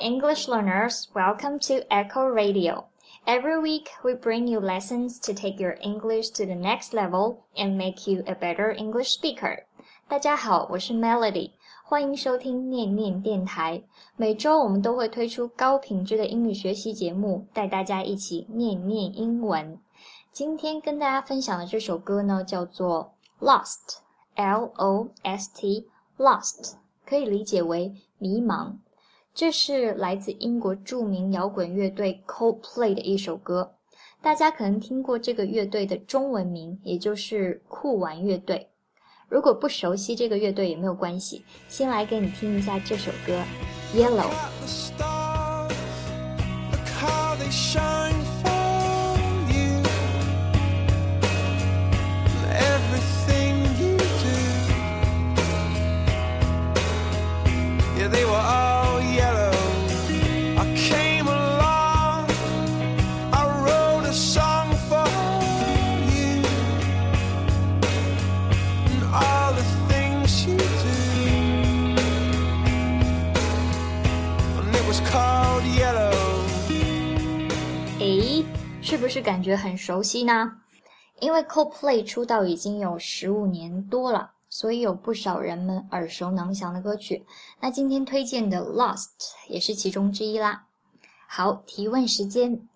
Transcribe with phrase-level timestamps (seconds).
[0.00, 2.86] English learners, welcome to Echo Radio.
[3.26, 7.76] Every week, we bring you lessons to take your English to the next level and
[7.76, 9.64] make you a better English speaker.
[10.08, 11.50] 大家好，我是 Melody，
[11.84, 13.82] 欢迎收听念念电台。
[14.16, 19.78] 每周我们都会推出高品质的英语学习节目，带大家一起念念英文。
[20.32, 23.12] 今天跟大家分享的这首歌呢，叫做《
[23.46, 28.76] Lost》，L O S T，Lost，可以理解为迷茫。
[29.33, 33.71] 这是来自英国著名摇滚乐队 Coldplay 的一首歌，
[34.21, 38.67] 大家可能听过这个乐队的中文名，也就是酷玩乐队。
[39.29, 43.41] 如果不熟悉这个乐队也没有关系，先来给你听一下这首歌
[43.97, 44.29] 《Yellow》。
[78.01, 78.43] 诶
[78.81, 80.51] 是不是感觉很熟悉呢？
[81.19, 87.23] 因为 Coldplay 出道已经有十五年多了，所以有不少人们耳熟能详的歌曲。
[87.59, 89.05] 那今天推荐的《Lost》
[89.47, 90.65] 也是其中之一啦。
[91.27, 92.67] 好，提问时间，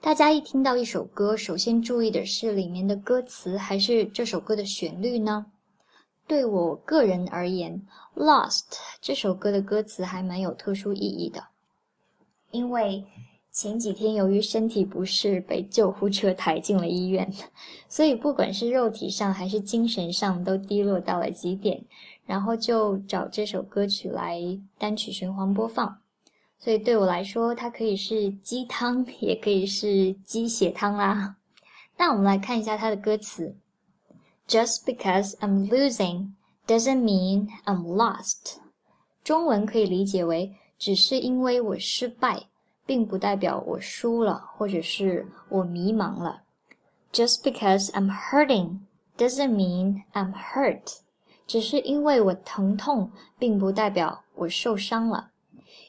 [0.00, 5.46] 大家一听到一首歌，首先注意的是里面的歌词还是这首歌的旋律呢？
[6.28, 7.84] 对我个人而言，
[8.22, 11.48] 《Lost》这首歌的歌词还蛮有特殊意义的，
[12.52, 13.04] 因为。
[13.52, 17.30] 前几天由于身体不适被救护车抬进了医院，
[17.86, 21.84] 所以不管是肉体上还是精神上都低落到了极点，
[22.24, 24.40] 然后就找这首歌曲来
[24.78, 25.98] 单曲循环播放。
[26.58, 31.36] 所以对我来说，它可以是鸡汤，也可以是鸡血汤啦。
[31.98, 33.54] 那我们来看一下它的歌词
[34.48, 36.30] ：Just because I'm losing
[36.66, 38.56] doesn't mean I'm lost。
[39.22, 42.44] 中文可以理解为只是因为我失败。
[42.85, 46.43] 并不代表我输了，或者是我迷茫了。
[47.11, 48.79] Just because I'm hurting
[49.17, 50.99] doesn't mean I'm hurt。
[51.45, 55.31] 只是因为我疼痛，并不代表我受伤了。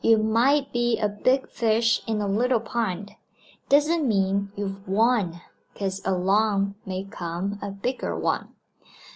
[0.00, 3.08] You might be a big fish in a little pond
[3.68, 5.40] doesn't mean you've won,
[5.76, 8.48] cause along may come a bigger one。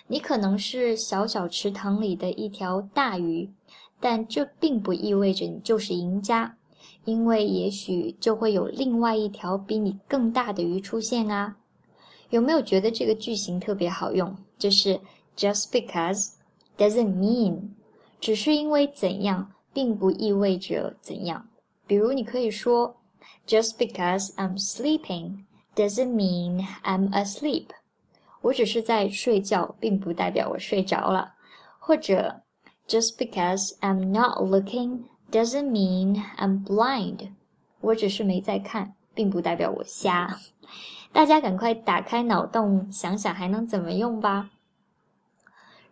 [0.07, 3.51] 你可能是小小池塘里的一条大鱼，
[3.99, 6.57] 但这并不意味着你就是赢家。
[7.06, 11.58] 因为也许就会有另外一条比你更大的鱼出现啊！
[12.30, 14.36] 有没有觉得这个句型特别好用？
[14.58, 15.00] 就是
[15.36, 16.34] just because
[16.78, 17.70] doesn't mean，
[18.20, 21.48] 只是因为怎样，并不意味着怎样。
[21.88, 22.96] 比如你可以说
[23.48, 25.46] just because I'm sleeping
[25.76, 27.68] doesn't mean I'm asleep。
[28.42, 31.34] 我只是在睡觉，并不代表我睡着了。
[31.80, 32.42] 或者
[32.88, 35.00] just because I'm not looking。
[35.32, 37.30] Doesn't mean I'm blind，
[37.80, 40.38] 我只是没在看，并不代表我瞎。
[41.14, 44.50] 大家赶快打开脑洞，想想还能怎么用吧。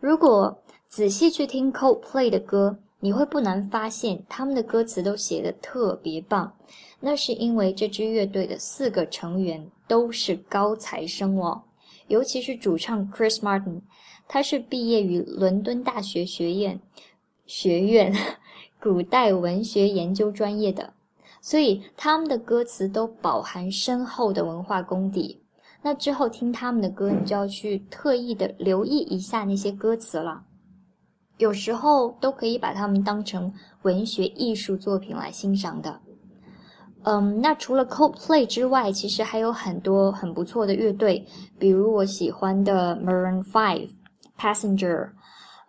[0.02, 6.54] 如果仔细去听 Coldplay 的歌，你会不难发现他们的歌词都写得特别棒。
[7.00, 11.64] 那是因为这支乐队的四个成员都是高材生哦，
[12.08, 13.80] 尤其是主唱 Chris Martin，
[14.28, 16.82] 他是毕业于伦敦大学学院
[17.46, 18.14] 学院。
[18.82, 20.94] 古代文学研究专业的，
[21.42, 25.42] 所以他们的歌词都饱含深厚的文化功底。
[25.82, 30.44] 那之后听他们的歌，你就要去特意的留意一下那些歌词了。
[31.38, 33.54] 有时候都可以把它们当成
[33.84, 36.02] 文学艺术作品来欣赏的。
[37.04, 41.26] 嗯，那除了 Coldplay 之外，其实还有很多很不错的乐队，
[41.58, 43.90] 比如我喜欢的 Maroon Five、
[44.38, 45.12] Passenger、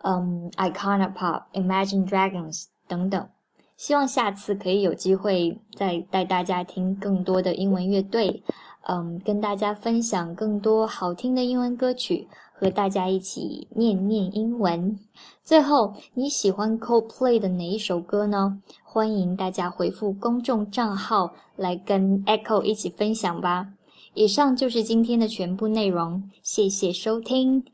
[0.03, 2.65] 嗯，Icona Pop、Imagine Dragons。
[2.91, 3.29] 等等，
[3.77, 8.43] 希望下次可以有机会再带大家听更多的英文乐队，
[8.89, 14.99] 嗯，跟大家分享更多好听的英文歌曲，和大家一起念念英文。
[15.45, 18.61] 最后，你喜欢 Coldplay 的哪一首歌呢？
[18.83, 23.69] 欢迎大家回复公众账号来跟 Echo 一起分享吧。
[24.15, 27.65] 以上就是今天的全部内容，谢谢收听。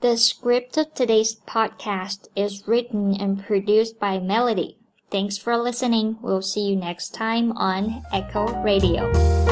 [0.00, 4.76] The script of today's podcast is written and produced by Melody.
[5.10, 6.18] Thanks for listening.
[6.20, 9.43] We'll see you next time on Echo Radio.